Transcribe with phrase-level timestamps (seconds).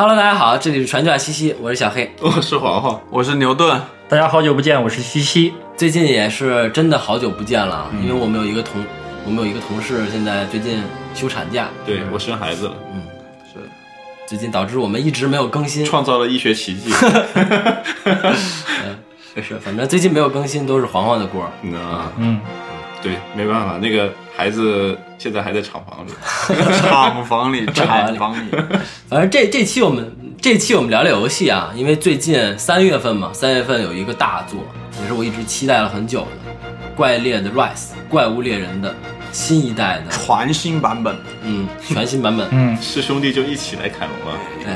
[0.00, 2.08] Hello，大家好，这里是传教西西，我是小黑。
[2.20, 3.82] 我是黄黄，我是牛顿。
[4.08, 5.52] 大家好久不见，我是西西。
[5.76, 8.80] 最近也是真的好久不见了，因为我们有一个同，
[9.24, 10.84] 我们有一个同事现在最近
[11.16, 13.02] 休产假，对我生孩子了，嗯，
[13.52, 13.58] 是，
[14.24, 16.92] 最近导致我们一直没有更新，创造了医学奇迹。
[18.06, 21.50] 嗯，是，反正最近没有更新都是黄黄的锅。
[21.62, 22.40] 嗯啊，嗯，
[23.02, 26.12] 对，没办法，那个孩子现在还在厂房里，
[26.78, 28.48] 厂房里，厂房里。
[29.10, 34.60] 反正这这期我们这期我们聊聊游戏啊，因为最近三月份嘛，三月份有一个大作，
[35.02, 36.26] 也是我一直期待了很久的
[36.96, 37.66] 《怪猎的 Rise》
[38.08, 38.94] 怪物猎人的
[39.32, 44.38] 新一代的全新版本，嗯，全新版本，嗯，是兄弟就一起来砍龙了。
[44.62, 44.72] 对，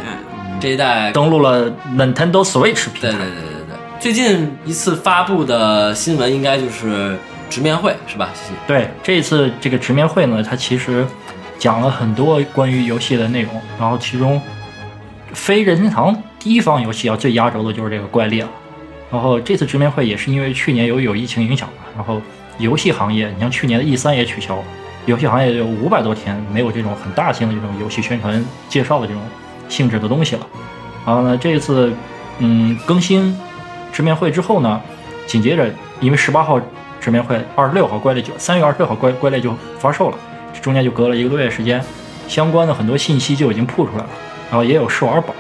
[0.61, 3.01] 这一代登录了 Nintendo Switch 平台。
[3.03, 7.17] 对对对对对，最近一次发布的新闻应该就是
[7.53, 8.31] 直面会是吧？
[8.33, 11.07] 谢谢对，这一次这个直面会呢，它其实
[11.59, 14.41] 讲了很多关于游戏的内容，然后其中
[15.35, 18.49] 非任天堂第一方游戏啊最压轴的就是这个怪猎了。
[19.11, 22.23] 然后这次直面会也是因为去年由于有疫情影响嘛，然后
[22.57, 24.65] 游戏行业，你像去年的 E 三也取消了，
[25.05, 29.23] 游戏行业有五百多天没有这种很大型的这种游戏宣传介绍的这种
[29.69, 30.47] 性质的东西了。
[31.05, 31.93] 然后呢，这一次
[32.39, 33.39] 嗯更新
[33.93, 34.81] 直面会之后呢，
[35.27, 36.59] 紧接着因为十八号
[37.03, 40.19] 直面会，二十六号怪猎就三月二十六号怪怪猎就发售了，
[40.63, 41.83] 中间就隔了一个多月时间，
[42.29, 44.11] 相关的很多信息就已经铺出来了，
[44.49, 45.35] 然后也有试玩版，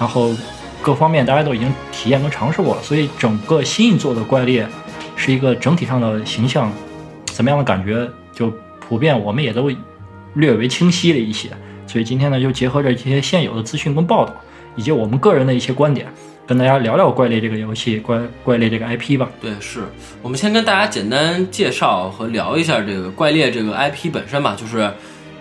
[0.00, 0.34] 然后
[0.82, 4.66] 各方面大家都已经体验跟尝试过了，所以整个新一作的怪猎
[5.14, 6.72] 是一个整体上的形象
[7.26, 9.70] 怎么样的感觉，就普遍我们也都
[10.34, 11.48] 略微清晰了一些。
[11.86, 14.34] 所以今天呢，就结合着一些现有的资讯跟报道，
[14.74, 16.08] 以及我们个人的一些观点，
[16.46, 19.28] 跟大家聊聊怪猎这个游戏、怪怪猎这个 IP 吧。
[19.40, 19.80] 对，是
[20.22, 24.88] 我们先跟大家简单介绍和聊一下这个怪猎这个 IP 本身吧，就是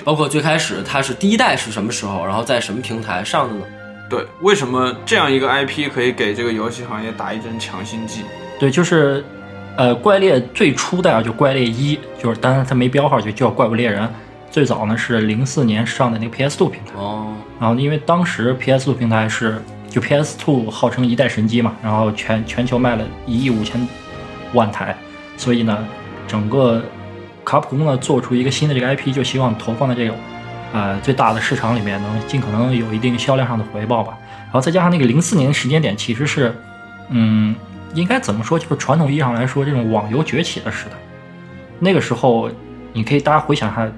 [0.03, 3.61] 包括最开始它是第一代是什么时候，然后在什么平台上的呢？
[4.09, 8.21] 对，为什么这样一个 IP 可以给这个游戏行业打一针强心剂？
[8.59, 9.23] 对，就是，
[9.77, 14.09] 呃，怪猎最初代啊，就怪猎一，就是当然它没标号，就叫怪物猎人。
[14.49, 19.61] 最早呢是零四年上的那个 PS2 平台，哦，然后因为当时 PS2 平台是
[19.95, 23.87] 就 PS2 号称一代神机嘛，然后全全球卖了一亿五千
[24.51, 24.93] 万台，
[25.37, 25.87] 所以呢，
[26.27, 26.83] 整个
[27.45, 30.17] 卡普空呢做出一个新的这个 IP，就希望投放在这种
[30.73, 34.17] 呃最大的市场里面，能尽可能有一定销量上的回报吧。
[34.43, 36.53] 然后再加上那个零四年的时间点，其实是
[37.07, 37.55] 嗯，
[37.93, 40.91] 应该怎么说，就是传统意义上来说，这种网游崛起的时代。
[41.79, 42.51] 那个时候，
[42.91, 43.89] 你可以大家回想一下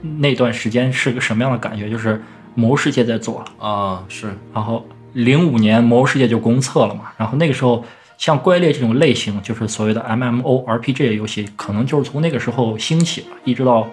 [0.00, 2.14] 那段时间是个什么样的感觉，就是
[2.54, 3.68] 《魔兽世界》在做了。
[3.68, 7.84] 啊，是，然后零五年《魔兽世界》就公测了嘛，然后那个时候
[8.18, 13.88] 像怪猎这种类型，就是所谓的 MMORPG 游戏，可能就是从那个时候兴起了，一直到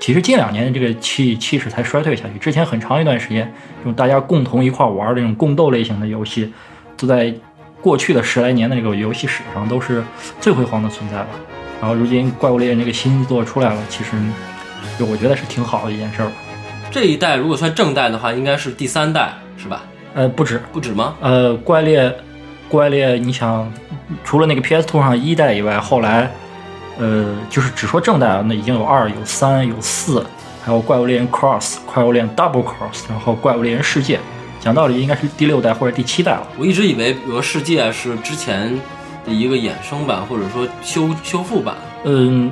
[0.00, 2.38] 其实近两年这个气气势才衰退下去。
[2.38, 6.52] 之前很长一段时间，这种大家共同一块玩的这种共斗类型的游戏，
[6.96, 7.34] 都在
[7.80, 10.02] 过去的十来年的这个游戏史上都是
[10.40, 11.28] 最辉煌的存在了。
[11.80, 14.10] 然后如今怪物猎人这个新作出来了，其实
[14.98, 16.32] 就我觉得是挺好的一件事儿。
[16.90, 19.84] 这一代如果算正代的话，应该是第三代是吧？
[20.18, 21.14] 呃，不止，不止吗？
[21.20, 22.12] 呃，怪猎，
[22.68, 23.72] 怪猎，你想，
[24.24, 26.28] 除了那个 PS2 上一代以外，后来，
[26.98, 30.26] 呃，就是只说正代啊，那已经有二、有三、有四，
[30.64, 34.18] 还有怪物猎人 Cross、怪物猎人 Double Cross，然后怪物猎人世界，
[34.58, 36.42] 讲道理应该是第六代或者第七代了。
[36.58, 38.76] 我一直以为，比如说世界是之前
[39.24, 41.76] 的一个衍生版，或者说修修复版。
[42.02, 42.50] 嗯，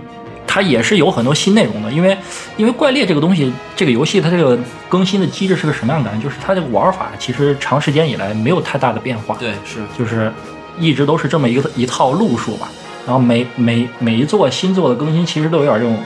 [0.57, 2.17] 它也是有很多新内容的，因为
[2.57, 4.59] 因为怪猎这个东西，这个游戏它这个
[4.89, 6.25] 更新的机制是个什么样的感觉？
[6.25, 9.37] 就是它这个玩法其实长时间以来没有太大的变化。
[9.39, 10.33] 对，是，就是
[10.79, 12.71] 一直都是这么一个一套路数吧。
[13.05, 15.99] 然后每每每一座新作的更新，其实都有点这种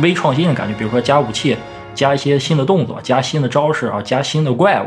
[0.00, 1.54] 微创新的感觉，比如说加武器，
[1.94, 4.86] 加一些新的动作，加新的招式啊，加新的怪物。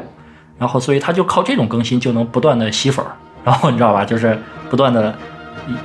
[0.57, 3.11] 然后所以它就靠这种更新就能不断的吸粉儿，
[3.43, 4.35] 然后你知道吧，就是
[4.71, 5.15] 不断的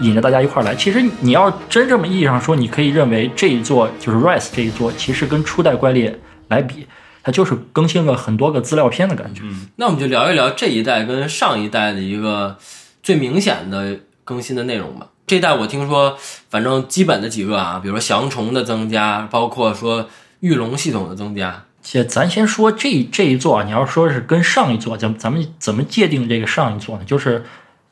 [0.00, 0.74] 引着大家一块儿来。
[0.74, 6.18] 其实你要真这么意义上说，你可以认为这一座就是 Rise 这一座，其实跟初代怪猎
[6.48, 6.86] 来比，
[7.22, 9.42] 它就是更新了很多个资料片的感觉。
[9.76, 12.56] 那我们就聊一聊这一代跟上一代的一个
[13.02, 15.08] 最明显的更新的内容吧。
[15.26, 16.16] 这一代我听说，
[16.48, 20.08] 反正基本的几个啊，比如说降虫的增加，包括说
[20.40, 21.64] 御龙系统的增加。
[21.82, 27.04] 且咱先说这这一座啊，你要说是跟上一座，咱咱们怎么界定这个上一座呢？
[27.04, 27.44] 就是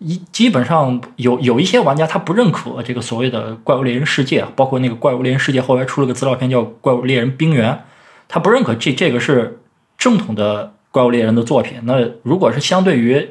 [0.05, 7.83] 一基本上有有一些玩家他不认可这个所谓的怪物猎人世界，包括那个怪物猎人世界后来出了个资料片叫怪物猎人冰原，
[8.29, 9.61] 他不认可这这个是
[9.97, 11.79] 正统的怪物猎人的作品。
[11.85, 13.31] 那如果是相对于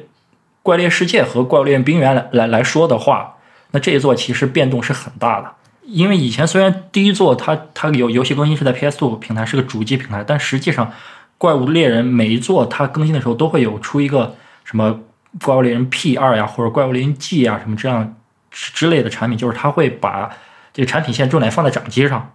[0.62, 3.36] 怪猎世界和怪物猎人冰原来来来说的话，
[3.70, 5.52] 那这一座其实变动是很大的。
[5.86, 10.90] 因为以前虽然第一座它它有游戏更新是在 PS2 平台是个主机平台，但实际上
[11.36, 14.34] 怪物猎人每一座它更新的时候都会有出一个
[14.64, 15.00] 什么
[15.42, 18.14] 怪物猎人 P 二呀，或者怪物猎人 G 啊什么这样
[18.50, 20.30] 之类的产品，就是它会把
[20.72, 22.30] 这个产品线重点放在掌机上，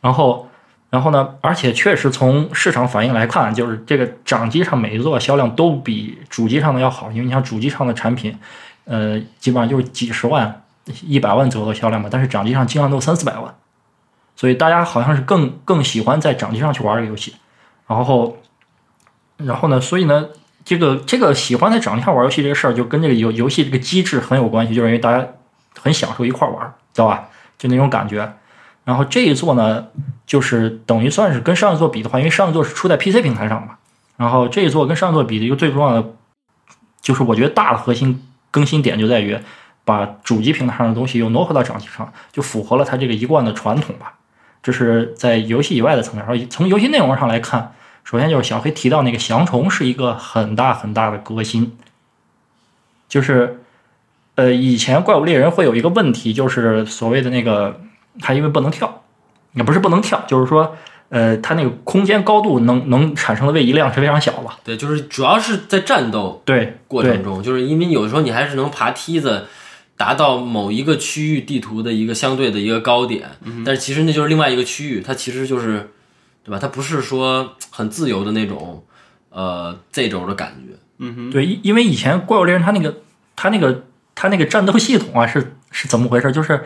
[0.00, 0.48] 然后。
[0.92, 8.38] 然后呢，而且确实从市场反应来看，就是这个掌机上每一座销量都比主机上的要好，因为你像主机上的产品，
[8.84, 10.62] 呃，基本上就是几十万、
[11.06, 13.54] 一百万左右的销量嘛，但是掌机上经常都三四百万，
[14.36, 17.34] 所以大家好像是更更喜欢在掌机上去玩这个游戏。
[17.86, 18.36] 然后，
[19.38, 20.26] 然后呢，所以呢，
[20.64, 25.26] 这个这个喜欢在掌上玩游戏这个事儿，就跟这个游游戏这个机制很有关系，就是因为大家
[25.80, 27.28] 很享受一块玩，知道吧？
[27.58, 28.32] 就那种感觉。
[28.84, 29.86] 然后这一座呢，
[30.26, 33.76] 就是等于算是跟上一座比的话，因为上一座是出在 PC 平台上嘛，
[34.16, 36.04] 然后这一座跟上一座比的一个最重要的，
[37.00, 39.38] 就是我觉得大的核心更新点就在于
[39.84, 44.14] 把主机平台上的东西又挪回到掌机上，就符合了它这个一贯的传统吧。
[44.62, 47.72] 这是在游戏以外的层面上，从游戏内容上来看，
[48.04, 51.76] 首先就是小黑提到那个翔虫是一个很大很大的革新，
[53.08, 53.60] 就是
[54.34, 57.80] 呃以前怪物猎人会有一个问题，就是所谓的那个。
[58.20, 59.04] 它因为不能跳，
[59.54, 60.76] 也不是不能跳，就是说，
[61.08, 64.50] 呃，它那个空间高度能能产生的位移量是非常小的。
[64.62, 69.46] 对，就是主要是在战斗对过程中，就是因为有时候你还是能爬梯子
[69.96, 73.30] 达到某一个区域地图的一个相对的一个高点，
[73.64, 75.88] 但是其实那就是另外一个区域，它其实就是，
[76.44, 76.58] 对吧？
[76.58, 78.84] 它不是说很自由的那种，
[79.30, 80.76] 呃，Z 轴的感觉。
[80.98, 82.96] 嗯哼，对，因为以前怪物猎人它那个
[83.34, 83.84] 它那个
[84.14, 86.30] 它那个战斗系统啊是是怎么回事？
[86.32, 86.64] 就是。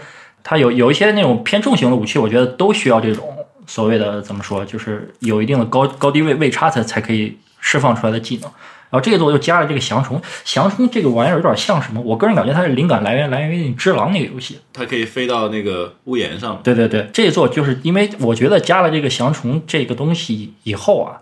[0.48, 3.36] 它有有一些那种偏重型的武器，我觉得都需要这种
[3.66, 8.48] 所谓的怎么说，就是有一定的高高低位位差才才可以释放出来的技能。
[8.88, 12.00] 然后这一座又加了这个降虫，降虫这个玩意儿有点像什么？
[12.00, 16.60] 我个人感觉它是灵感来源来源于《只狼》那个游戏，它可以飞到那个屋檐上。
[16.62, 21.18] 对对对，这一座就是因为我觉得加了这个降虫这个东西以后啊，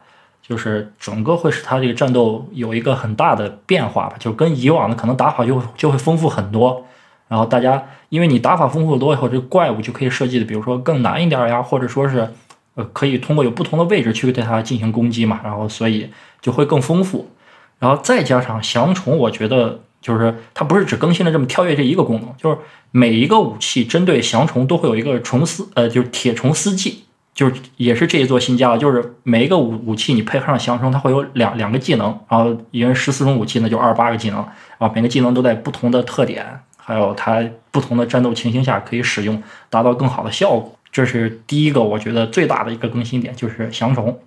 [0.46, 6.86] 就是整个会使它这个战斗有一个很大的变化吧，就跟以往的可能打法就就会丰富很多。
[7.26, 12.28] 然后大家，因为你打法丰富多以后，这个怪物就可以设计的，比如说更难一点呀，或者说是，
[12.74, 15.40] 呃，可以通过有不同的位置去对它进行攻击嘛。
[15.42, 16.10] 然后所以
[16.42, 17.30] 就会更丰富。
[17.78, 22.58] 然后再加上降虫，我觉得就是它不是只更新了这么跳跃这一个功能，就是
[22.90, 27.04] 每一个武器针对降虫都会有一个虫丝，呃，就是铁虫丝技，
[27.34, 32.06] 就是也是这一座新加的，就是每一个武武器你配合上降虫，它会有两两个技能。
[32.28, 34.38] 然后因为十四种武器呢，就二十八个技能，
[34.78, 36.60] 然后每个技能都在不同的特点。
[36.86, 40.78] 还有它不同的战斗情形下可以使用，达到更好的效果。
[40.92, 44.20] 这是第一个，我觉得最大的一个更新点就是降虫。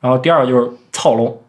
[0.00, 1.42] 然后第二个就是操龙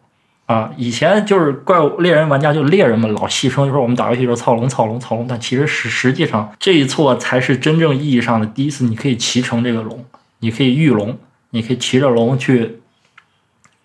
[0.52, 10.04] 啊，以前就是怪物猎人玩家就猎人们老戏称，就说我们打游戏时候操龙操龙操龙，但其实实实际上这一错才是真正意义上的第一次，你可以骑乘这个龙，
[10.40, 11.18] 你可以御龙，
[11.50, 12.78] 你可以骑着龙去。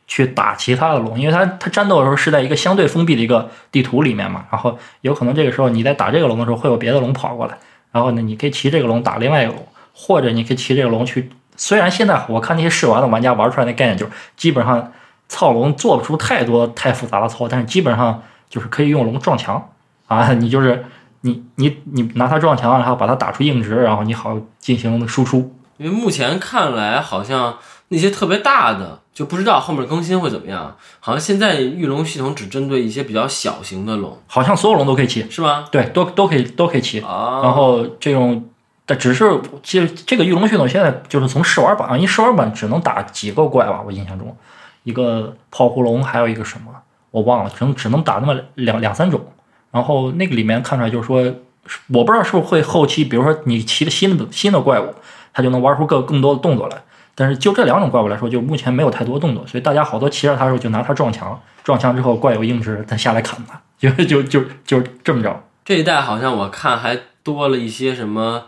[0.09, 7.57] 去打其他的龙，因为它它战斗的时候是在一个相对封闭的一个地图里面嘛，然后有可能这个时候你在打这个龙的时候会有别的龙跑过来，
[7.91, 11.29] 然后呢你可以骑这个龙打另外一个龙，或者你可以骑这个龙去。
[11.57, 14.93] 虽然现在我看那些试玩的玩家玩出来的概念就是基本上
[15.29, 19.69] 操龙做不出太多太复杂的操，但是基本上就是可以用龙撞墙
[20.07, 20.85] 啊， 你就是
[21.21, 25.53] 你你你拿它撞墙，然后把它打出硬直，然后你好进行输出。
[25.77, 27.57] 因为目前看来好像
[27.89, 28.99] 那些特别大的。
[29.17, 30.75] 就不知道后面更新会怎么样。
[30.99, 35.65] 好像现在御龙系统只针对一些比较小型的龙，好像所有龙都可以骑，是吗？
[35.71, 36.99] 对，都都可以都可以骑。
[36.99, 38.45] 啊，然后这种，
[38.85, 44.37] 但只是其实这个御龙系统现在就是从试玩版，因为试玩版只能打几个怪吧，我印象中，
[44.87, 46.71] 一个泡芙龙，还有一个什么
[47.11, 49.21] 我忘了，只能只能打那么两两三种。
[49.69, 51.21] 然后那个里面看出来就是说，
[51.89, 54.95] 我不知道是不是会后期，比如说你骑的新的新的怪物，
[55.33, 56.77] 它就能玩出更更多的动作来。
[57.15, 65.43] 但是就这两种怪物来说，就目前没有太多动作，所以大家好多骑着它的时候就拿它撞墙，撞墙之后怪有硬直，再下来砍它，就就就就这么着。
[65.65, 68.45] 这一代好像我看还多了一些什么，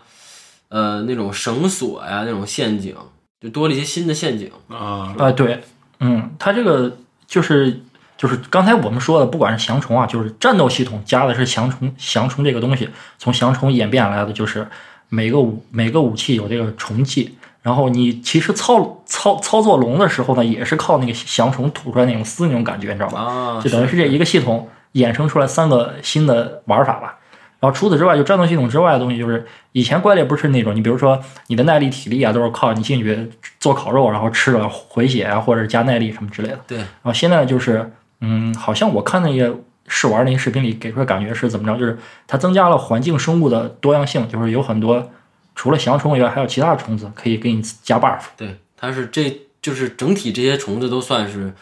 [0.70, 2.96] 呃，那种绳索呀，那种陷阱，
[3.40, 5.60] 就多了一些新的陷阱啊啊，对，
[6.00, 7.80] 嗯，它这个就是
[8.16, 12.88] 就是刚才我们说的，不管是降虫啊，就是战斗系统加的是降虫，降虫这个东西
[13.18, 14.66] 从降虫演变来的，就是
[15.08, 17.36] 每个武每个武器有这个虫技。
[17.62, 23.20] 然后你其实操操操作龙的时候呢，也是靠那个降虫吐出来那种丝那种感觉，你知道吧？
[23.20, 27.18] 啊，就等于是这一个系统衍生出来三个新的玩法吧。
[27.60, 36.58] 然后除此之外，就战斗系统之外的东西，就是以前怪猎不是那种，你比如说你的耐力、体力啊，都是靠你进去做烤肉，然后吃了回血啊，或者是加耐力什么之类的。
[36.66, 36.78] 对。
[36.78, 39.52] 然后现在就是，嗯，好像我看那些
[39.86, 41.78] 试玩那些视频里给出的感觉是怎么着？
[41.78, 45.10] 就是它增加了环境生物的多样性，就是有很多。
[45.54, 48.22] 除了翔虫以外，还有其他的虫子可以给你加 buff。
[48.36, 51.52] 对，它是这就是整体这些虫子都算是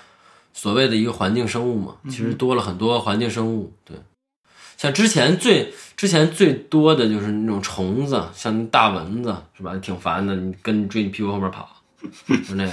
[0.52, 3.72] 所谓的一个环境生物嘛，其实多了很多环境生物。
[3.84, 3.96] 对，
[4.78, 9.74] 像之前最之前最多的就是那种虫子，像大蚊子是吧？
[9.82, 11.68] 挺烦的，你跟追你屁股后面跑，
[12.48, 12.70] 就那个，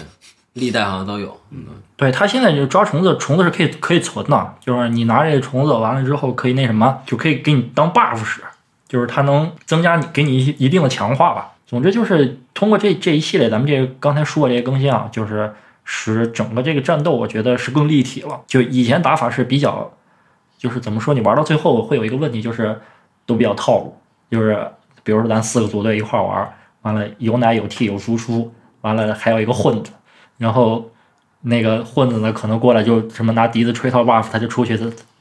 [0.53, 1.35] 历代好像都有。
[1.49, 1.65] 嗯，
[1.97, 8.41] 对他现在就抓虫子，虫子是可以可以存的，就是你拿这个虫子完了之后，可以那什么，就可以给你当 buff 使，
[8.87, 11.53] 就是它能增加你给你一一定的强化吧。
[11.65, 15.51] 总之就是通过这这一系列咱们这个刚才说的这些更新啊，就是
[15.83, 18.41] 使整个这个战斗我觉得是更立体了。
[18.45, 19.91] 就以前打法是比较，
[20.65, 22.81] 就是怎么说，你玩到最后会有一个问题，就是
[23.27, 23.95] 都比较套路，
[24.31, 24.67] 就是
[25.03, 29.91] 比如说咱四个组队一块玩，完了有奶有 T 有输出，完了还有一个混子，
[30.39, 30.89] 然后
[31.41, 34.75] 那个混子呢可能过来就什么拿笛子吹套 buff，他就出去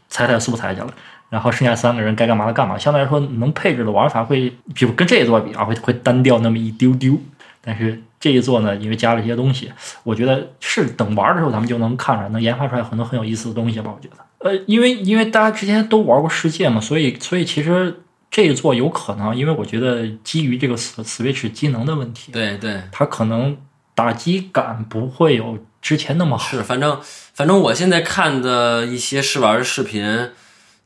[0.09, 0.89] 踩踩素材去了。
[1.29, 7.19] 然后剩下三个人该干嘛的干嘛，相对来说能配置的玩法会，就跟这一座比啊，会会单调那么一丢丢。
[7.61, 9.71] 但是这一座呢，因为加了一些东西，
[10.05, 13.91] 我觉得是等玩的时候咱们就能看出来，能研发出来很多很有意思的东西吧。
[13.93, 23.57] 我觉得，呃，因为因为大家之前都玩过世界嘛，所以所以其实这一座有可能，因为我觉得基于这个 Switch 机能的问题，对对，它可能
[23.95, 26.51] 打击感不会有之前那么好。
[26.51, 27.01] 是，反正
[27.33, 30.31] 反正我现在看的一些试玩的视频。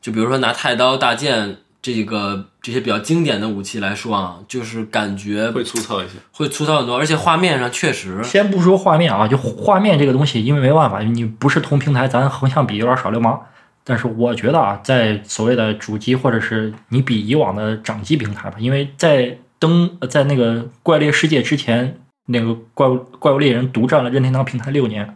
[0.01, 8.21] 就比如说拿太刀、大剑这个这些比较经典的武器来说啊，就是感觉会粗糙一些，会粗糙很多，而且画面上确实。
[8.23, 13.41] 先不说画面啊，就画面这个东西，因为没办法，你不是同平台，咱横向比有点耍流氓。
[13.85, 25.15] 但是我觉得啊，在所谓的主机或者是你比以往的掌机平台吧，因为在登在那个怪猎世界之前，那个怪物怪物猎人独占了任天堂平台六年。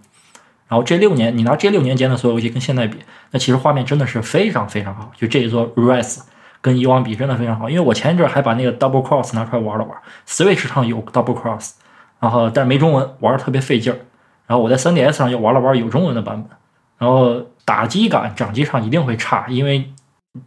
[0.70, 2.98] 然后这六年，你拿这六年间的所有游戏跟现在比，
[3.32, 5.12] 那其实画面真的是非常非常好。
[5.16, 6.22] 就这一座 Rise
[6.64, 7.70] 跟以往比，真的非常好。
[7.70, 9.96] 因为我前一阵还把那个 Double Cross 拿出来玩了玩
[10.28, 11.74] ，Switch 上有 Double Cross，
[12.20, 14.00] 然后但是没中文，玩的特别费劲儿。
[14.48, 16.58] 然后我在 3DS 上又玩了玩有中文的版本，
[16.98, 19.94] 然后打击感掌机上一定会差，因为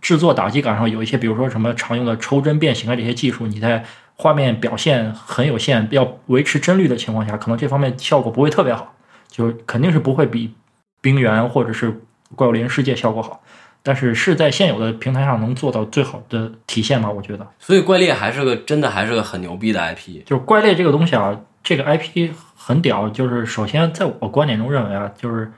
[0.01, 3.85] 制作打击感上有一些，比如说什么常用的抽帧变形啊这些技术，你在
[4.17, 8.95] 画面表现很有限，要维持帧率的情况下，可能这方面效果不会特别好。
[9.29, 10.55] 就肯定是不会比
[11.03, 12.01] 冰原或者是
[12.35, 13.43] 怪物猎人世界效果好，
[13.87, 17.09] 但是是在现有的平台上能做到最好的体现吗？
[17.09, 17.47] 我觉得。
[17.61, 20.25] 所以怪猎还是个真的还是个很牛逼的 IP。
[20.27, 23.09] 就是怪猎这个东西啊，这个 IP 很屌。
[23.09, 25.53] 就是首先在我观点中认为啊，就是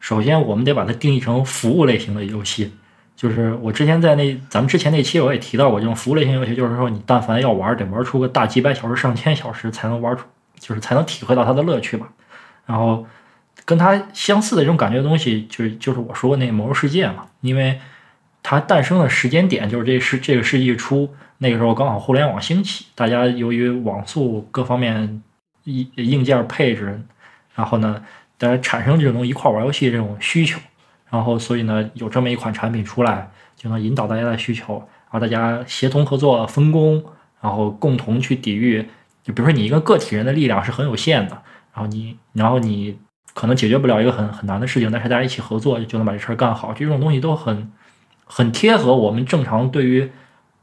[0.00, 2.72] 首先我们得把它定义成服务类型的游戏。
[3.14, 10.24] 就是我之前在那咱们之前那期我也提到过，这种服务类型游戏就是说你但凡要玩，得玩出个大几百小时、上千小时才能玩出，
[10.58, 12.08] 就是才能体会到它的乐趣吧。
[12.66, 13.06] 然后。
[13.64, 17.78] 跟它相似的这种感觉的东西，就是就是我说的那个《魔兽世界》嘛，因为
[18.42, 25.22] 它诞生的时间点就是这世这个世纪初，那个时候刚好互联网兴起，大家由于网速各方面
[25.64, 27.02] 硬硬件配置，
[27.54, 28.02] 然后呢，
[28.38, 30.58] 大家产生这种一块玩游戏这种需求，
[31.10, 37.04] 然后所以呢，有这么一款产品出来，就能引导大家的需求，然后大家协同合作分工，
[37.42, 38.88] 然后共同去抵御。
[39.22, 41.42] 就比如说你一个个体人的力量是很有限的，
[41.74, 42.96] 然后你然后你。
[43.38, 46.72] 可能解决不了一个很很难的事情，但是大家一起合作就能把这事儿干好。
[46.72, 47.70] 这种东西都很
[48.24, 50.10] 很贴合我们正常对于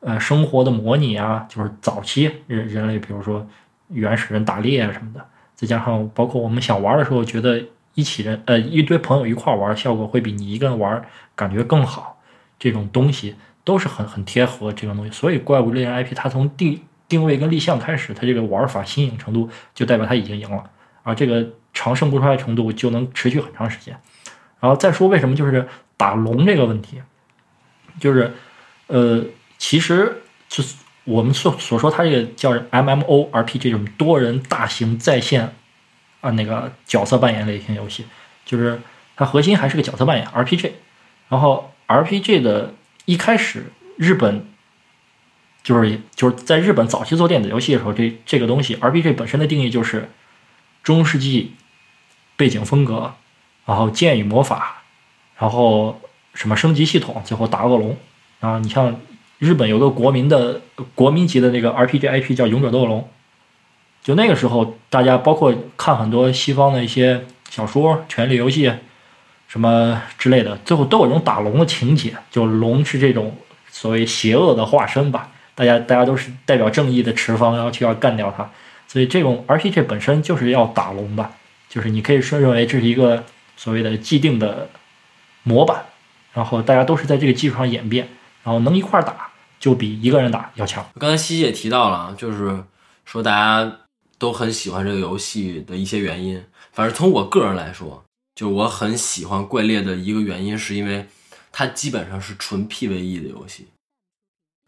[0.02, 3.48] 呃生活的模拟啊，就是早期人人类，比如说
[3.88, 7.64] 原始人打猎啊什么的，再加上包括我们想玩的时候，觉得
[7.94, 11.02] 一起人呃一堆朋友一块玩，效果会比你一个人玩
[11.34, 12.22] 感觉更好。
[12.60, 15.12] 这种东西都是很很贴合这种东西。
[15.14, 20.62] 所以怪物猎人 IP 它从定定位跟立项开始，它这个玩法新颖程度就代表它已经赢了，
[21.04, 21.48] 而这个。
[21.76, 24.00] 长盛不衰的程度就能持续很长时间，
[24.62, 25.68] 然后再说为什么就是
[25.98, 27.02] 打龙这个问题，
[28.00, 28.34] 就是，
[28.88, 29.24] 呃，
[29.58, 35.54] 其实就是我们所所说它这个叫 M M O R P G 这种多人大型在线
[36.22, 38.06] 啊那个角色扮演类型游戏，
[38.46, 38.80] 就是
[39.18, 40.76] 它核心还是个角色扮演 R P G，
[41.28, 43.66] 然后 R P G 的一开始
[43.98, 44.48] 日本
[45.62, 50.10] 就是就是在日本早期做电子游戏的时候，这这个东西 R P G 本身的定义就是
[50.82, 51.54] 中世纪。
[52.36, 53.14] 背景风格，
[53.66, 54.84] 然后剑与魔法，
[55.38, 56.00] 然后
[56.34, 57.96] 什么升级系统，最后打恶龙。
[58.40, 58.96] 然后你像
[59.40, 60.62] 日本有个国民的
[60.94, 63.02] 国民级的那个 RPG IP 叫《勇者斗恶龙》，
[64.04, 68.68] 就那个时候大家包括看很多西方的一些小说，《权力游戏》
[69.48, 73.36] 什么之类的，最后都有这种打龙的情节，就龙是这种
[73.70, 75.32] 所谓邪恶的化身吧。
[75.56, 78.50] 大家大家都是代表正义的持方，然后就要干掉它。
[78.88, 81.32] 所以这种 RPG 本身就是要打龙的。
[81.76, 83.26] 就是你可以说认为这是一个
[83.58, 84.70] 所谓的既定的
[85.44, 85.84] 模板，
[86.32, 88.08] 然后大家都是在这个基础上演变，
[88.44, 89.30] 然后能一块儿打
[89.60, 90.90] 就比一个人打要强。
[90.98, 92.64] 刚才西西也提到了，就是
[93.04, 93.80] 说大家
[94.18, 96.42] 都很喜欢这个游戏的一些原因。
[96.72, 98.06] 反正从我个人来说，
[98.36, 101.06] 就我很喜欢怪猎的一个原因，是因为
[101.52, 103.68] 它基本上是纯 PVE 的游戏，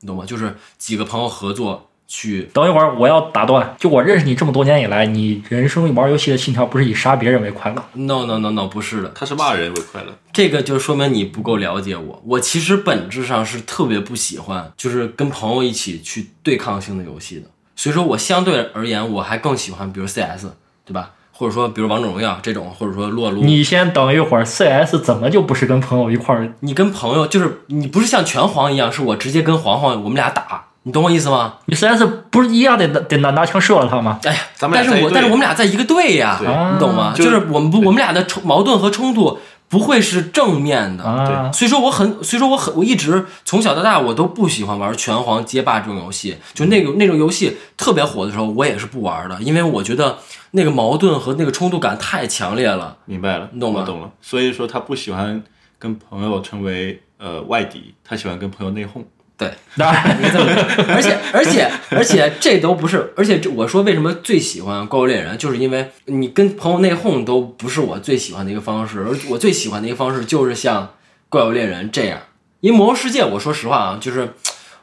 [0.01, 0.25] 你懂吗？
[0.25, 3.75] 就是几个朋友合作去，等一会儿，我要打断。
[3.77, 7.83] 就我认识你这么多年以来，你人生玩游戏的信条不是以杀别人为快乐。
[7.93, 12.21] no no no no，不是的，他是骂人为快乐，这个就说明你不够了解我。
[12.25, 17.47] 我其实本质上是特别不喜欢，就是跟朋友一起去对抗性的游戏的。
[17.75, 20.47] 所以说我相对而言，我还更喜欢，比如 CS，
[20.85, 21.11] 对吧？
[21.31, 23.43] 或者说，比如王者荣耀这种，或者说撸啊撸。
[23.43, 26.51] 你先等一会儿，CS 怎么就不是跟朋友一块儿？
[26.61, 31.55] 你跟朋友就是你不是像拳皇一样，是我直接跟黄黄我们俩打，你懂我意思吗？
[31.65, 32.01] 你 CS
[32.31, 34.17] 不是一样得得拿拿枪射了他吗？
[34.23, 37.11] 哎呀，但是我但是我们俩在一个队呀，你懂吗？
[37.13, 46.37] 就就是我们不我们俩的冲矛盾和冲突不会是正面的，啊，所以说我很，所以说我很，我一直从小到大我都不喜欢玩拳皇、街霸这种游戏。
[46.53, 50.17] 就那个那种游戏特别火的时候，我也是不玩的，因为我觉得
[50.51, 52.95] 那个矛盾和那个冲突感太强烈了。
[53.03, 54.09] 明白了，你懂吗懂了。
[54.21, 55.43] 所以说他不喜欢
[55.77, 59.03] 跟朋友成为呃外敌，他喜欢跟朋友内讧。
[59.37, 60.45] 对，那你这么，
[60.89, 70.83] 而且而且而且这都不是，而且这我说为什么最喜欢《怪物猎人》，就是因为你跟朋友内讧都不是我最喜欢的一个方式，而我最喜欢的一个方式就是像
[71.29, 72.19] 《怪物猎人》这样。
[72.61, 74.33] 因为《魔兽世界》，我说实话啊，就是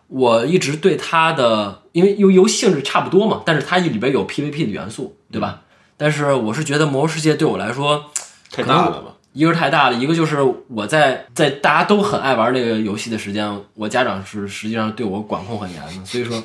[0.06, 5.62] 我一直对它的，因为游游戏性质差不多嘛，但是它里边有 PVP 的元素，对吧？
[5.96, 8.04] 但是我是觉得《魔兽世界》对我来说，
[8.52, 9.13] 太大了吧？
[9.34, 10.38] 一个是太大了，一个就是
[10.68, 16.40] 我在在大家都很爱玩这个游戏的时间，我家长是实际上对我管控很严的，所以说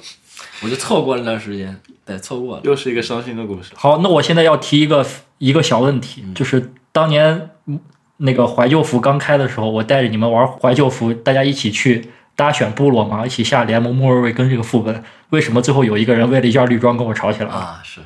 [0.63, 2.61] 我就错过了那段时间，对，错过了。
[2.65, 3.71] 又是一个伤心的故事。
[3.75, 5.05] 好，那我现在要提一个
[5.37, 7.79] 一个小问题，就是当年嗯
[8.17, 17.53] 那个怀旧服刚开的时候，我带着你们玩怀旧服，大家一起去大家选部落嘛，一起下联盟莫尔维根这个副本，为什么最后有一个人为了一件绿装跟我吵起来了？
[17.53, 18.01] 啊，是，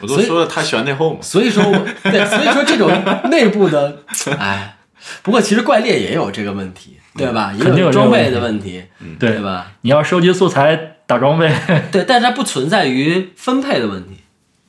[0.00, 1.18] 我都说了，他喜欢内讧嘛。
[1.22, 1.72] 所以说我，
[2.10, 2.90] 对，所以说这种
[3.30, 3.98] 内部的，
[4.38, 4.76] 哎，
[5.22, 7.52] 不过其实怪猎也有这个问题，对吧？
[7.52, 8.84] 也有装备问题的问题，
[9.18, 9.72] 对对吧？
[9.82, 11.52] 你要收集素材打装备，
[11.90, 14.18] 对，但是它不存在于分配的问题，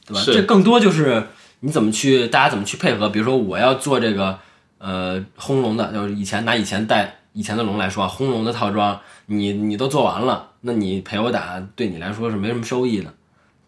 [0.08, 0.22] 对吧？
[0.26, 1.28] 这更多就是
[1.62, 3.10] 你怎么去，大家怎么去配合。
[3.10, 4.39] 比如说，我要做这个
[4.78, 13.13] 呃轰龙的，就是以前拿以前带以前的龙来说啊，轰龙的套装，你你都做完了，那你陪我打，对你来说是没什么收益的，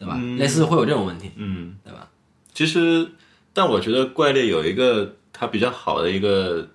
[0.01, 0.19] 对吧？
[0.39, 2.07] 类似会有这种问题，嗯，对吧？
[2.55, 3.07] 其实，
[3.53, 6.67] 但我觉得怪猎有一个它比较好的一个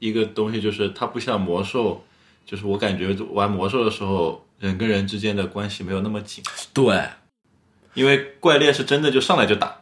[0.00, 2.04] 一个东西，就是它不像魔兽，
[2.44, 6.42] 就是我感觉玩魔兽的时候，人跟人之间的关系没有那么紧，
[6.74, 7.00] 对，
[7.94, 9.76] 因为怪猎是真的就上来就打。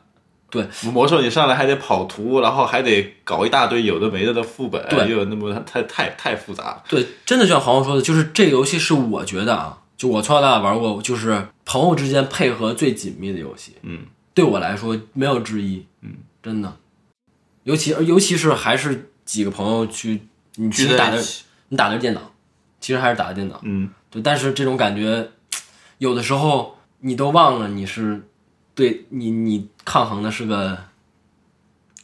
[0.49, 6.81] 对，魔兽你上来还得跑图，然后还得搞一大堆有的没的的副本，对又有那么太太太复杂。
[6.89, 13.73] 对，真的就像黄黄说的，就是这个游戏是我觉得啊，就我从小到大玩过，就是朋友之间配合最紧密的游戏。
[13.83, 14.01] 嗯，
[14.35, 15.87] 对我来说没有之一。
[16.03, 16.77] 嗯，真的，
[17.65, 20.21] 尤其尤其是还是几个朋友去，
[20.57, 21.23] 你其实打的
[21.69, 22.21] 你打的是电脑，
[22.81, 23.59] 其实还是打的电脑。
[23.65, 25.31] 嗯，对，但是这种感觉，
[25.99, 28.29] 有的时候你都忘了你是
[28.75, 30.79] 对你你抗衡的是个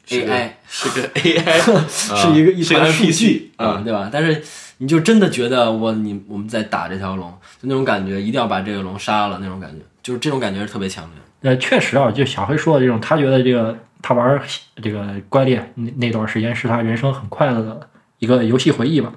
[0.09, 4.09] AI，是个 AI， 是一个一团数据啊、对吧？
[4.13, 4.43] 但是
[4.79, 11.51] 你就真的觉得我你我们在打这条龙，就那种感觉，一定要把这个龙杀了那种感觉，就是这种感觉是特别强烈的。
[11.51, 14.41] 呃，确实啊，就小黑说的这种，他觉得这个他玩
[14.83, 17.89] 这个怪猎那那段时间是他人生很快乐的
[18.19, 19.13] 一个游戏回忆吧。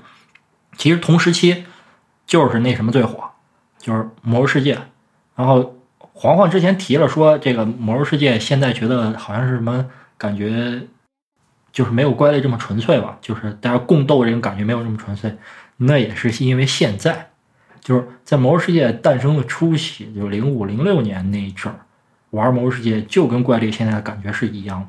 [0.78, 1.64] 其实同时期
[2.28, 3.24] 就是那什么最火，
[3.80, 4.76] 就是《魔兽世界》。
[5.36, 9.86] 然后黄黄之前提了说，这个《魔兽世界》现在觉得好像是什么
[10.18, 10.82] 感觉，
[11.72, 15.36] 就是没有怪猎这么纯粹吧，就是大家共斗这种感觉没有这么纯粹。
[15.78, 17.32] 那也是因为现在
[17.82, 21.80] 就是在《魔兽世界》诞生的初期，就零五零六年那一阵儿。
[22.32, 24.88] 玩魔兽世界就跟怪猎现在的感觉是一样的，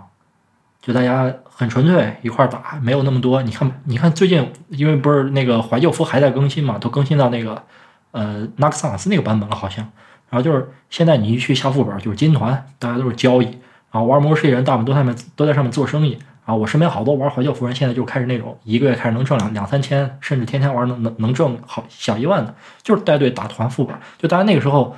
[0.80, 3.40] 就大家很纯粹一块儿打，没有那么多。
[3.42, 7.62] 你看，你看最近因为不是那个怀旧服还在更新嘛，都更新到那个
[8.10, 9.84] 呃纳克萨斯那个版本了好像。
[10.28, 13.58] 然后就是现在你一去下副本就是金团，大家都是交易，
[14.02, 16.18] 玩魔兽世界人大部分都在上面都在上面做生意。
[16.44, 23.96] 啊我身边好多玩怀旧服人现在就开始那种一个月开始能挣两两三千，甚至天天玩能能能挣好小一万的，就是带队打团副本。
[24.18, 24.96] 就大家那个时候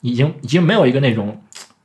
[0.00, 1.40] 已经已经没有一个那种。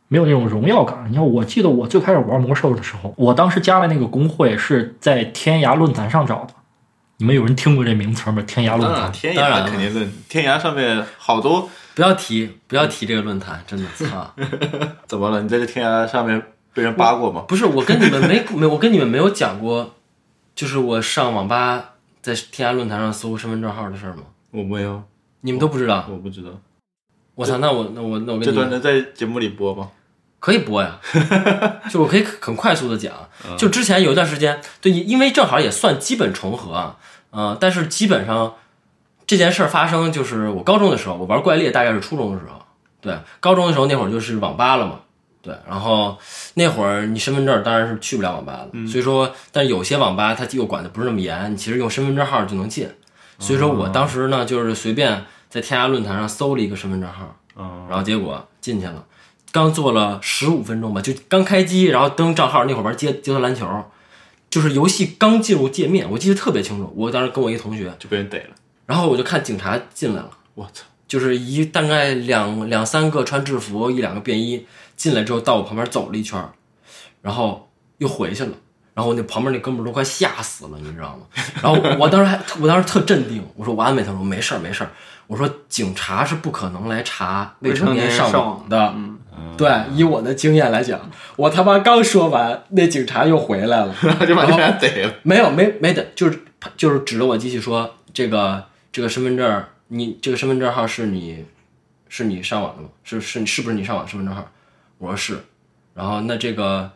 [0.09, 1.07] 没有那种荣耀感。
[1.09, 6.53] 你看，我记得我最开始玩魔兽的时候，我当时加了那个工会是在天涯论坛上找的。
[7.17, 8.43] 你们有人听过这名词吗？
[8.45, 14.31] 天涯论坛当然，天涯肯定论，天涯上面好多不要提，不要提这个论坛，真的操！
[15.07, 15.41] 怎么了？
[15.41, 16.39] 你在这天涯上面
[16.73, 17.45] 被人扒过吗？
[17.47, 19.93] 不是我跟你们没没，我跟你们没有讲过，
[20.55, 24.23] 就是我上网吧在天涯论坛上搜身份证号的事儿吗？
[24.51, 25.03] 我没有，
[25.41, 26.05] 你们都不知道？
[26.09, 26.49] 我不知道。
[27.35, 27.57] 我操！
[27.57, 29.89] 那我那我那我跟这你们段能在节目里播吗？
[30.39, 30.99] 可以播呀，
[31.89, 33.13] 就我可以很快速的讲。
[33.57, 36.97] 就之前有一段时间，对，因为正好也算基本重合啊，
[37.31, 38.55] 呃，但是基本上
[39.25, 42.61] 这件事儿发生就是我高中的时候，我玩怪猎大概是初中的时候，
[43.01, 44.99] 对，高中的时候那会儿就是网吧了嘛，
[45.43, 46.17] 对，然后
[46.53, 52.89] 那会儿你身份证当然是去不了网吧的，所以说，但有些网吧它又管的不是那么严，你其实用身份证号就能进，
[53.39, 59.03] 所以说我当时呢就是随便在天涯论坛上搜了一个身份证号，嗯，然后结果进去了，
[59.51, 63.67] 刚做了十五分钟吧，就刚开机，然后登账号那会儿玩街街头篮球，
[64.49, 66.93] 就是游戏刚进入界面，我记得特别清楚。
[66.95, 68.55] 我当时跟我一同学，就被人逮了。
[68.85, 70.85] 然后我就看警察进来了，我操！
[71.05, 76.49] 就是一大概两两三个穿制服，一两个便衣进来之后，到我旁边走了一圈儿，
[77.21, 78.51] 然后又回去了。
[78.95, 81.25] 然后我那旁边那哥们儿都快吓死了，你知道吗？
[81.63, 84.91] 然后我当时还，我当时特镇定，我说我安慰他说没事儿没事儿，
[85.25, 88.93] 我说警察是不可能来查未成年上网的，
[89.57, 93.95] 对，以我的经验来讲，我他妈刚说完，那警察又回来了，
[94.27, 95.13] 就把这人逮了。
[95.23, 96.43] 没有没没的，就是
[96.77, 101.43] 就是指着我机器说这个这个身份证，你这个身份证号是你
[102.09, 102.89] 是你上网的吗？
[103.03, 104.47] 是是是不是你上网身份证号？
[105.03, 105.37] 我说是，
[105.93, 106.89] 然后那这个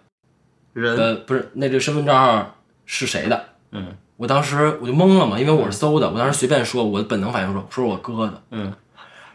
[0.72, 0.96] 人。
[0.96, 3.44] 呃不是那这个身份证号是谁的？
[3.72, 3.88] 嗯。
[4.16, 8.64] 我当时我就懵了嘛，因为我是搜的，我当时随便说，我的本能反应说说是我哥的，嗯，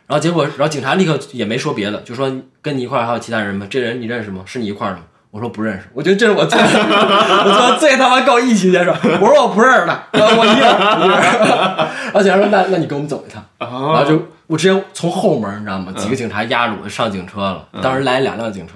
[0.07, 2.33] 然后结果然后警察立刻也没说别的，就说
[2.63, 3.67] 跟你一块儿还有其他人吗？
[3.69, 4.43] 这人你认识吗？
[4.47, 5.05] 是你一块儿的吗？
[5.31, 14.21] 我说不认识，我觉得这是我最 我说最他妈够义气的事，我说我不认识他，我一人，我一人然后警察说那那你跟我们走一趟，然后就
[14.53, 15.91] 我直接从后门你知道吗？
[15.97, 18.75] 几个警察压着我就上警车了，当时来两辆警车，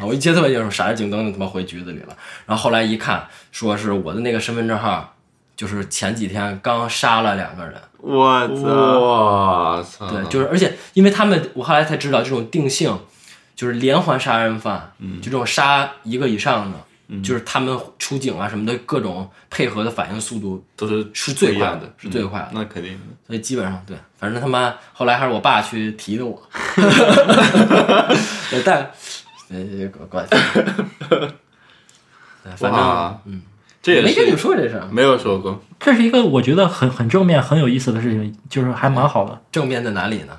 [0.00, 2.16] 我一接特别清楚，闪着警灯就他妈回局子里了。
[2.46, 5.14] 然后后来一看，说是我的那个身份证号，
[5.54, 7.74] 就是前几天刚杀了两个人。
[7.98, 8.64] 我操！
[8.64, 10.08] 我操！
[10.08, 12.98] 对，就是而且因为他们，我后来才知道这种定性，
[13.54, 16.78] 就是连环杀人犯，就这种杀一个以上的，
[17.22, 22.50] 就是他们出警啊什么的各种配合的反应速度都是是最快的，是最快的。
[22.52, 23.00] 那肯定的。
[23.26, 26.42] 所以基本上对，反正他妈后来还是我爸去提的我，
[28.50, 28.90] 对但
[29.50, 29.58] 呃
[30.08, 30.36] 关系，
[31.08, 31.32] 对
[32.56, 33.42] 反正哇嗯，
[33.82, 35.62] 这也没跟你是说这事儿，没有说过。
[35.78, 39.40] 这是一个我觉得很很正面、很有意思的事情，就是还蛮好的。
[39.50, 40.38] 正面在哪里呢？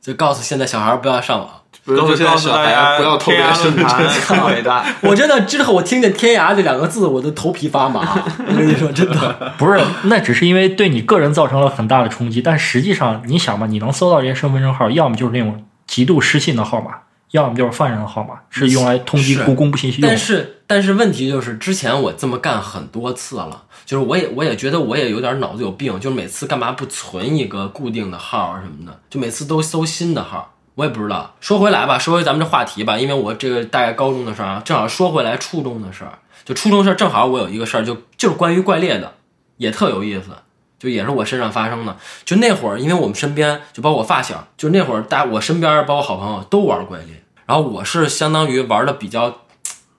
[0.00, 1.59] 就告诉现在小孩不要上网。
[1.96, 4.84] 不是就告诉大家不要偷别人身份论坛证伟大。
[5.02, 8.00] 我真的之后我听见“天涯”这两个字，我都头皮发麻。
[8.48, 16.90] 我跟你说，真的，不是，那只是因为对你个人造成了很大的冲击，但实际上你想吧，你能搜到这些身份证号，要么就是那种极度失信的号码，
[17.32, 20.16] 要么就是犯人的号码，是用来通缉是公公布信息用但。
[20.16, 30.54] 是但是问题就是，之前我这么干很多次了，就是我也我也觉得我也有点脑子有病，就是每次干嘛不存一个固定的号啊什么的，就每次都搜新的号。
[30.80, 31.34] 我也不知道。
[31.40, 36.18] 说回来吧，说回咱们这话题吧，因为我这个大概高中的事儿啊，正好说回来初中的事儿。
[36.42, 39.12] 就初中事儿，正好我有一个事儿，就就是关于怪猎的，
[39.58, 40.30] 也特有意思，
[40.78, 41.94] 就也是我身上发生的。
[42.24, 49.42] 就那会儿，因为我们身边，就包括我发小，就那会儿大我身边包括好朋友都玩怪猎，然后我是相当于玩的比较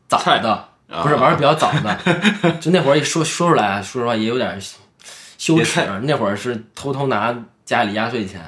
[0.08, 0.70] 早的，
[1.04, 1.98] 不是玩的比较早的，
[2.60, 4.60] 就那会儿一说说出来，说实话也有点
[5.38, 5.82] 羞耻。
[6.02, 8.42] 那会儿是偷偷拿家里压岁钱，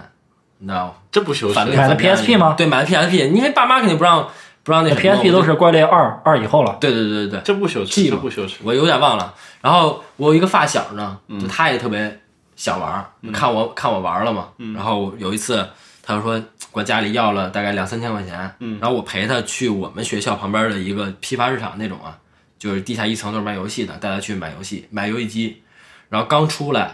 [0.63, 0.93] 你知道吗？
[1.11, 1.67] 这不羞耻反。
[1.67, 4.25] 买的 PSP 吗对，买的 PSP，因为爸妈肯定不让
[4.63, 6.77] 不让那 PSP 都是怪猎二二以后了。
[6.79, 8.59] 对对对对对，这不羞耻，这不羞耻。
[8.63, 9.33] 我有点忘了。
[9.61, 12.21] 然后我有一个发小呢，嗯就他也特别
[12.55, 14.47] 想玩儿，看我看我玩了嘛。
[14.57, 15.67] 嗯然后有一次
[16.01, 22.17] 他就说管家里要了大概两三千块钱，嗯然后我陪他去我们学校旁边的一个批发市场那种啊，
[22.57, 25.61] 就是地下一层都是卖游戏的，带他去买游戏，买游戏机，
[26.09, 26.89] 然后刚出来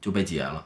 [0.00, 0.64] 就被劫了，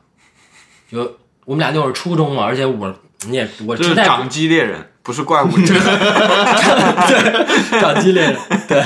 [0.91, 1.17] 就
[1.49, 2.95] 我们俩那会儿初中嘛，而且我
[3.27, 5.81] 你也我是掌机猎人，不是怪物猎人。
[7.09, 8.37] 对，长激烈，
[8.69, 8.85] 对。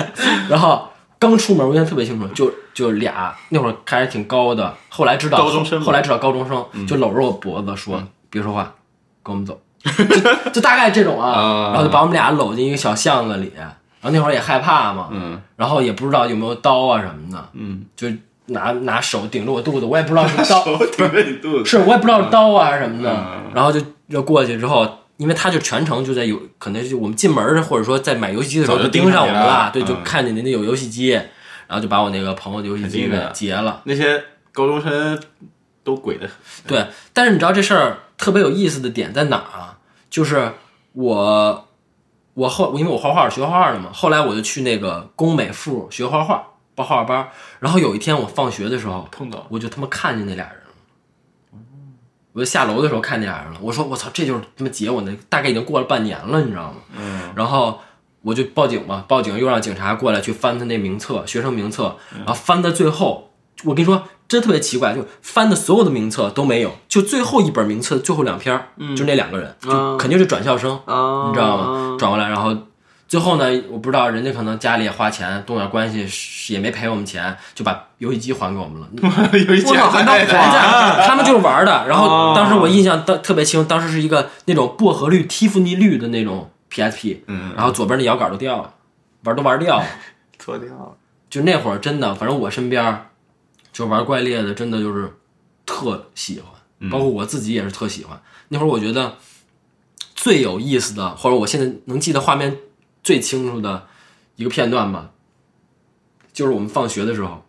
[0.49, 8.73] 然后刚出门，我印象特别清楚，就就俩那会儿还是挺高的，后来知道高中生后来知道高中生就搂着我脖子说：“别说话，
[9.25, 9.61] 跟我们走。
[9.83, 11.69] 就”就大概这种啊，啊。
[11.71, 13.67] 然后就把我们俩搂进一个小巷子里，然
[14.05, 15.43] 后那会儿也害怕嘛，嗯。
[15.57, 18.07] 然后也不知道有没有刀啊什么的，嗯，就
[18.47, 21.65] 拿拿手顶着我肚子，我也不知道是刀， 我顶着你肚子。
[21.65, 33.81] 是我也不知道是刀啊什么的，嗯然后就就过去之后，因为他就全程就在有可能就我们进门儿或者说在买游戏机的时候早就盯上我们了了，对，就嗯看见您那有游戏机，然后就把我那个朋友的游戏机给劫了。
[33.85, 35.21] 那些高中生
[35.85, 36.67] 都鬼的很。
[36.67, 39.79] 对，但是你知道这事儿特别有意思的点在哪儿啊？
[40.11, 40.53] 就是
[40.93, 41.69] 我
[42.35, 46.43] 我后因为我画画学画画的嘛，后来我就去那个工美附学画画，
[46.75, 47.29] 报画画班儿。
[47.61, 50.59] 然后有一天我放学的时候，碰到我就他妈看见那俩人了。
[52.35, 56.77] 我就下楼的时候看见俩人了，我说我操，这就是他妈劫我那，大概已经过了半年了，你知道吗？
[56.97, 57.79] 嗯，然后
[58.23, 63.33] 我就报警嘛，报警又让警察过来去翻他那名册，学生名册，然后翻到最后，
[63.65, 71.97] 我跟你说，真特别奇怪，就翻的所有的名册都没有，就最后一本名册最后两篇嗯，就那两个人，就啊肯定是转校生，啊，你知道吗？
[71.99, 72.57] 转过来，然后
[73.13, 78.89] 最后呢，我不知道人家可能家里也花钱，动点关系也没赔我们钱，就把游戏机还给我们了。
[79.37, 81.87] 有一我操还能还还 他们就是玩的。
[81.87, 88.73] 然后哦当时我印象当特别清，当时是一个那种薄荷绿、蒂芙尼绿的那种 PSP，嗯，然后左边那摇杆都掉了，
[89.25, 89.85] 玩都玩掉了。
[90.43, 90.93] 脱掉了。
[91.29, 93.11] 就那会儿真的，反正我身边
[93.75, 95.13] 就玩怪猎的，真的就是
[95.67, 98.19] 特喜欢，包括我自己也是特喜欢。
[98.49, 99.17] 那会儿我觉得
[100.15, 102.57] 最有意思的，或者我现在能记得画面
[103.03, 103.87] 最清楚的
[104.37, 105.11] 一个片段吧，
[106.33, 107.45] 就是我们放学的时候，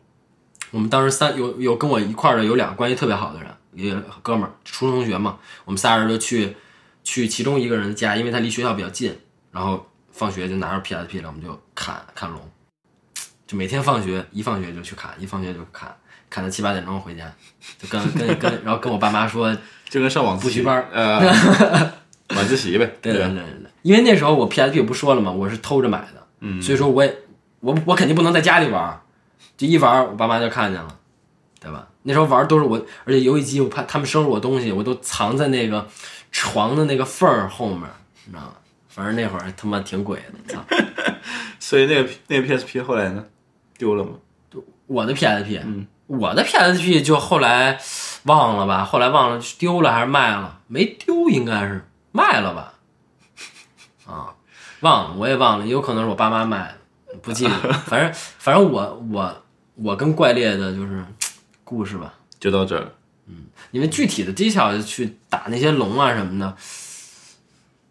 [0.72, 6.56] 我们当时三有有跟我一块儿的有两个关系特别好的人，一个哥们儿，初中同学嘛，我们仨人就去
[7.04, 9.18] 去其中一个人的家，因为他离学校比较近，
[9.52, 12.40] 然后放学就拿着 PSP 了，我们就砍砍龙。
[13.46, 15.96] 就每天放学一放学就去砍，一放学就砍，
[16.30, 17.32] 砍到七八点钟回家，
[17.78, 19.56] 就跟跟跟，然后跟我爸妈说，
[19.90, 21.22] 就跟上网补习班儿呃
[22.36, 27.16] 晚自习呗，对对对对对，因为那时候我 PSP 不说了嘛，我是偷着买的，嗯，所以说我也
[27.60, 29.02] 我我肯定不能在家里玩儿，
[29.58, 30.96] 就一玩儿我爸妈就看见了，
[31.60, 31.88] 对吧？
[32.04, 35.88] 那时候玩儿都是我，而且游戏机我怕他们收拾我东西，我都藏在那个
[36.32, 37.82] 床的那个缝儿后面，
[38.26, 38.54] 你知道吗？
[38.90, 40.64] 反正那会儿他妈挺鬼的，操！
[41.60, 43.24] 所以那个那个 PSP 后来呢，
[43.78, 44.12] 丢了吗？
[44.86, 47.80] 我的 PSP，嗯，我的 PSP 就后来
[48.24, 52.74] 忘了吧，后来忘了丢了还是卖了，没丢应该是卖了吧，
[54.06, 54.34] 啊，
[54.82, 56.76] 忘了我也忘了，有可能是我爸妈卖
[57.08, 57.52] 的，不记得，
[57.88, 59.44] 反正反正我我
[59.76, 61.04] 我跟怪猎的就是
[61.66, 62.88] 故事吧，就到这儿
[63.26, 63.48] 嗯。
[63.72, 66.56] 因为具体的技巧去打那些龙啊什么的，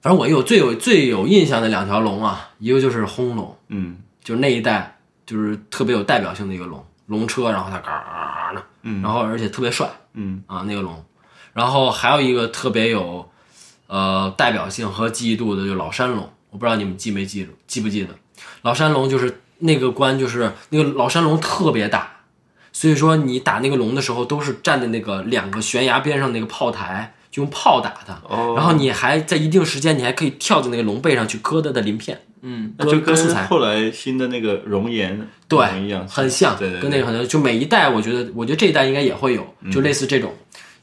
[0.00, 3.98] 反正我有最有最有印象的两条龙啊，一个就是轰龙，嗯。
[4.22, 9.02] 就是那一代就是特别有代表性的一个龙，龙车，然后它嘎嘎的，嗯。
[9.02, 10.44] 然后而且特别帅嗯。
[10.46, 11.04] 啊那个龙，
[11.52, 13.28] 然后还有一个特别有
[13.92, 18.08] 呃代表性和记忆度的，就老山龙，我不知道你们记没记住，记不记得？
[18.62, 22.20] 老山龙就是那个关，就是那个老山龙特别大，
[22.72, 33.40] 所以说你打那个龙的时候都是站在那个两个悬崖边上那个炮台，就用炮打它，哦然后你还在一定时间你还可以跳在那个龙背上去割它的鳞片，嗯，就割素材。
[33.40, 37.28] 跟后来新的那个熔岩对一样，很像，对对，跟那个很像。
[37.28, 40.32] 就每一代，我觉得，我觉得这一代应该也会有，就类似这种。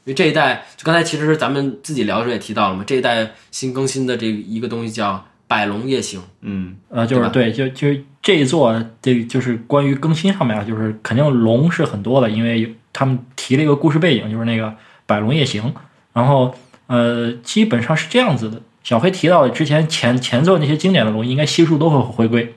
[0.04, 5.12] 因为这一代，就刚才其实咱们自己聊的时候也提到了嘛，这一代新更新的这一个东西叫
[5.46, 6.20] 《百龙夜行》。
[6.40, 7.88] 嗯呃，就是对，就就
[8.22, 15.74] 这一座，这就是关于更新上面啊，就是肯定龙是很多的，因为他们提了一个故事背景，就是那个百龙夜行，
[16.14, 16.54] 然后
[16.86, 18.62] 呃，基本上是这样子的。
[18.82, 22.54] 小黑提到的之前前前作那些经典的龙，应该悉数都会回归，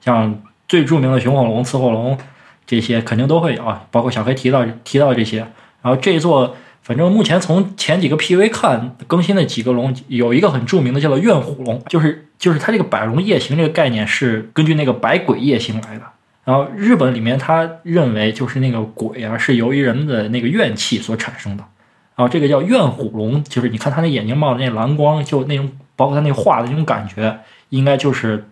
[0.00, 2.16] 像最著名的雄火龙、雌火龙
[2.66, 5.46] 这些肯定都会有啊，包括小黑提到提到的这些。
[5.82, 16.02] 然后这一座，反正目前从前几个 PV 看更新的几个龙，有一个很著名的叫做怨虎龙，就是就是它这个百龙夜行这个概念是根据那个百鬼夜行来的。
[16.44, 21.64] 然后日本里面他认为就是那个鬼啊是由于人们的那个怨气所产生的，
[22.16, 28.44] 然后这个叫怨虎龙，就是你看他那眼睛冒的那蓝光，就那种包括他那画的那种感觉，应该就是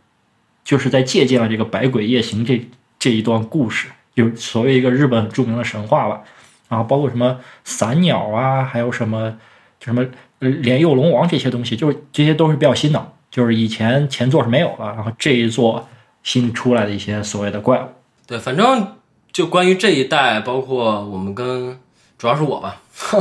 [0.62, 2.64] 就是在借鉴了这个百鬼夜行这
[2.98, 6.20] 这一段故事，就所谓一个日本著名的神话吧。
[6.70, 9.30] 然后包括什么散鸟啊，还有什么
[9.78, 10.02] 就什么
[10.38, 15.86] 呃莲佑龙王这些东西，就是这些都是比较新的，就是以前前作是没有的，然后这一座
[16.22, 17.84] 新出来的一些所谓的怪物。
[18.26, 18.96] 对，反正
[19.32, 21.78] 就关于这一代，包括我们跟
[22.16, 22.76] 主要是我吧，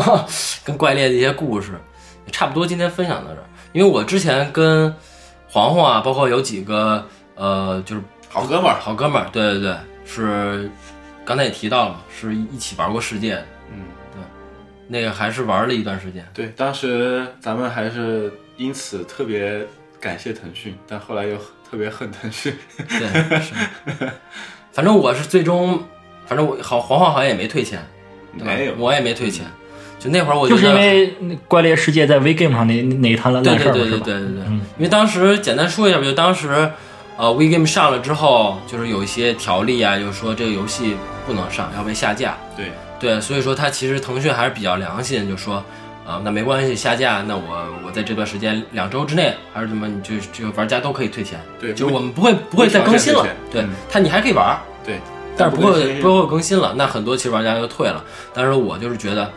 [0.64, 1.72] 跟怪猎的一些故事，
[2.26, 3.46] 也差不多今天分享到这儿。
[3.74, 4.94] 因为我之前跟
[5.48, 10.70] 黄黄啊，包括有几个呃，就是好哥们儿，好哥们儿，对对对，是
[11.30, 13.36] 刚才也提到了嘛，是一起玩过世界
[13.72, 14.20] 嗯，对，
[14.88, 16.28] 那个还是玩了一段时间。
[16.34, 19.64] 对，当时咱们还是因此特别
[20.00, 21.38] 感谢腾讯，但后来又
[21.70, 22.52] 特别恨腾讯。
[22.76, 23.54] 对，是。
[24.72, 25.84] 反正我是最终，
[26.26, 27.80] 反正我好黄黄好像也没退钱，
[28.36, 29.46] 对吧没有，我也没退钱。
[30.00, 34.00] 就那会儿我觉得，就是因为那怪猎世界在 VGame 上那那一摊烂事儿嘛，对对对？
[34.00, 36.72] 对对对，嗯因为当时简单说一下吧，就当时
[37.20, 40.96] 呃 WeGame 上了之后，就是有一些条例啊，就是说这个游戏
[41.28, 42.38] 不能上，要被下架。
[42.56, 45.62] 对，对，所以说它其实腾讯还是比较良心，就说
[46.08, 53.28] 啊、那没关系，下架，那我我在这段时间两周之内还是怎么，你就就玩家都可以退钱，对就是我们不会不会再更新了。
[53.52, 55.00] 对它你还可以玩，对，
[55.38, 56.58] 但是不会不会更新。
[56.58, 58.04] 了，那很多其实玩家就退了。
[58.34, 59.30] 但是我就是觉得，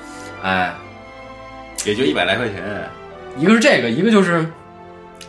[0.42, 0.72] 哎，
[1.84, 2.62] 也就一百来块钱。
[3.36, 4.50] 一个是这个，一个就是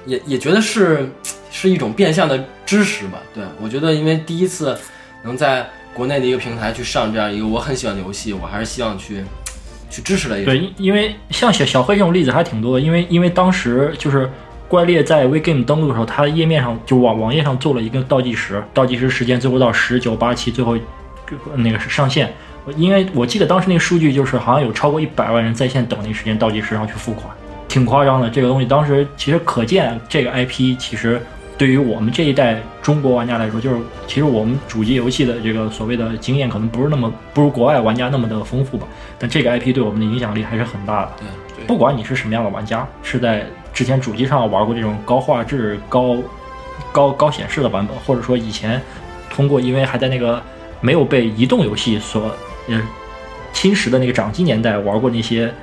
[0.05, 1.09] 也也觉得是
[1.53, 3.19] 是一种变相的支持吧。
[3.33, 4.75] 对我觉得，因为第一次
[5.23, 9.23] 能在国内的一个平台去上这样一个我很喜欢的游戏，我还是希望去
[9.89, 10.51] 去支持了一下。
[10.51, 14.27] 对，因为像小小黑这种例子还挺多的，因为因为当时就是
[14.67, 20.75] 怪猎在 WeGame 登录的时候，它的页面上就网网页上做了一个倒计时，倒计时时间最后到十九八七，最后
[21.55, 22.33] 那个是上线。
[22.77, 27.29] 因为我记得当时那个数据就是好像有超过一百万人在线等那时间倒计时，然后去付款，
[27.67, 28.29] 挺夸张的。
[28.29, 31.21] 这个东西当时其实可见这个 IP 其实
[31.57, 38.87] 对于我们这一代中国玩家来说，就是其实我们主机游戏的这个所谓的经验可能不是那么不如国外玩家那么的丰富吧，
[39.19, 41.11] 但这个 IP 对我们的影响力还是很大的。
[41.67, 46.17] 不管你是什么样的玩家，是在之前主机上玩过这种高画质、高
[46.91, 48.81] 高高显示的版本，或者说以前
[49.29, 50.41] 通过因为还在那个
[50.81, 52.35] 没有被移动游戏所
[52.67, 52.81] 呃
[53.53, 55.53] 侵蚀的那个掌机年代玩过那些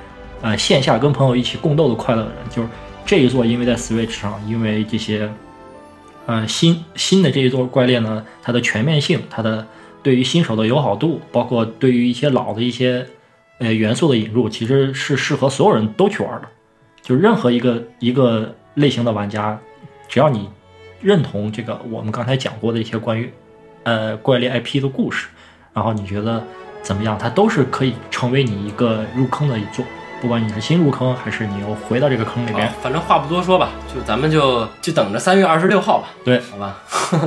[0.41, 2.69] 呃线下跟朋友一起共斗的快乐的人，就是
[3.05, 5.29] 这一座因为在 Switch 上，因为这些
[6.25, 9.67] 呃新新的这一座怪猎呢，它的全面性，它的
[10.03, 13.05] 对于新手的友好度，包括对于一些老的一些
[13.59, 16.47] 呃元素的引入，其实是适合所有人都去玩的。
[17.01, 19.59] 就任何一个一个类型的玩家，
[20.07, 20.47] 只要你
[21.01, 23.31] 认同这个我们刚才讲过的一些关于
[23.83, 25.27] 呃怪猎 IP 的故事，
[25.73, 26.43] 然后你觉得
[26.83, 29.83] 怎么样，它都是可以成为你一个入坑的一座。
[30.21, 36.77] 不管你是新入坑，还是你又回到这个坑里边，反正话不多说吧，就咱们就就等着三月二十六号吧，对，好吧？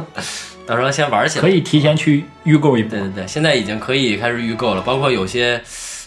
[0.65, 1.43] 到时候先玩起来。
[1.43, 3.01] 可以提前去预购一波对。
[3.01, 5.61] 对对，现在已经可以开始预购了，包括有些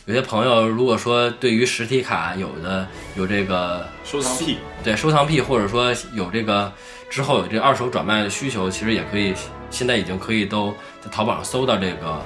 [0.05, 6.71] 有些朋友，如果说对于实体卡有的有这个收藏癖，对收藏癖，或者说有这个
[7.09, 9.33] 之后有这个二手转卖的需求，其实也可以，
[9.69, 12.21] 现在已经可以都在淘宝上搜到这个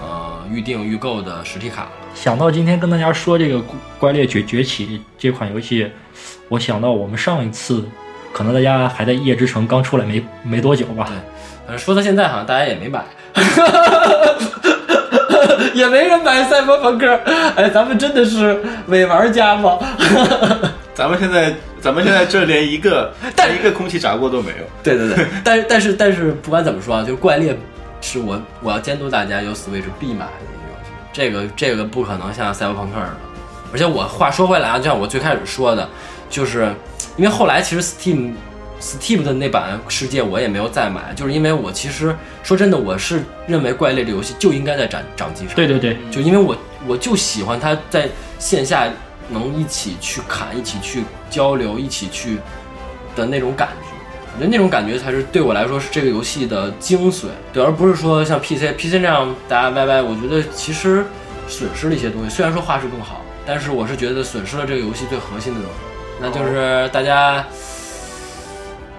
[0.00, 1.88] 呃预定预购的实体卡。
[2.14, 3.58] 想到今天跟大家说这个
[3.98, 4.86] 《怪猎崛崛起》
[5.18, 5.90] 这款游戏，
[6.48, 7.84] 我想到我们上一次，
[8.32, 11.10] 可能大家还在夜之城刚出来没没多久吧，
[11.66, 13.04] 反正说到现在，好像大家也没买，
[15.74, 17.20] 也没人买赛博朋克。
[17.56, 19.78] 哎，咱们真的是伪玩家吗？
[20.94, 24.64] 咱们现在咱们现在这连一个但连一个空气炸锅都没有。
[24.84, 27.52] 对对对，但是但是但是不管怎么说啊，就是怪猎
[28.04, 33.16] 是我我要监督大家有 Switch 必买的一个游戏，这个这个不可能像赛博朋克的。
[33.72, 35.88] 而且我话说回来啊，就像我最开始说的，
[36.28, 36.70] 就是
[37.16, 38.34] 因为后来其实 Steam
[38.78, 45.56] Steam 的那版世界我也没有再买，就是因为我其实说真的，我是认为怪猎的游戏就应该在掌掌机上。
[45.56, 46.54] 对对对，就因为我
[46.86, 48.06] 我就喜欢它在
[48.38, 48.86] 线下
[49.30, 52.38] 能一起去砍、一起去交流、一起去
[53.16, 53.83] 的那种感觉。
[54.34, 60.02] 我觉得那种感觉才是对我来说是这个游戏的精髓，对，而不是说像 PC PC 这样大家歪歪。
[60.02, 61.04] 我觉得其实
[61.46, 65.76] 损失了一些东西，虽然说画质更好，但是我是觉得损失了这个游戏最核心的东西，
[66.20, 67.44] 那就是大家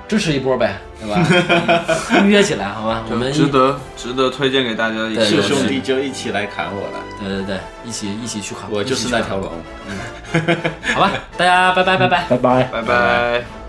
[0.07, 1.27] 支持一波呗，对吧？
[2.23, 4.95] 预约起来好吗，我们值得值得推荐给大家
[5.25, 9.51] 是兄弟就一起来砍我了，对对对，一起一起去砍，我就是那条龙。
[9.89, 9.97] 嗯
[10.95, 12.25] 好吧，大家拜拜拜拜。
[12.29, 12.63] 拜拜。
[12.71, 13.64] 拜拜。